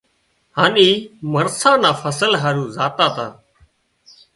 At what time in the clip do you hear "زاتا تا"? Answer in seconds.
2.75-3.27